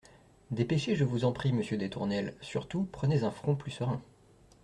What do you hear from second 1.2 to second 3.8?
en prie, monsieur des Tournelles; surtout prenez un front plus